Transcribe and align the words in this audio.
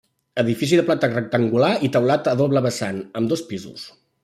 Edifici 0.43 0.79
de 0.79 0.85
planta 0.87 1.09
rectangular 1.11 1.69
i 1.89 1.91
teulat 1.97 2.31
a 2.33 2.35
doble 2.41 2.65
vessant, 2.69 3.05
amb 3.21 3.35
dos 3.35 3.45
pisos. 3.53 3.87